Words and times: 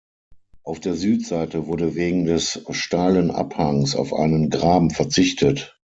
Auf 0.63 0.79
der 0.79 0.95
Südseite 0.95 1.67
wurde 1.67 1.93
wegen 1.93 2.25
des 2.25 2.65
steilen 2.71 3.29
Abhangs 3.29 3.95
auf 3.95 4.13
einen 4.15 4.49
Graben 4.49 4.89
verzichtet. 4.89 5.79